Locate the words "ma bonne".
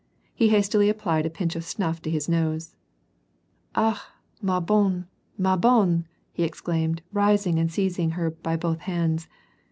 4.41-5.05, 5.37-6.07